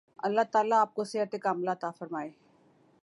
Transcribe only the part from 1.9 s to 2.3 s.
فرمائے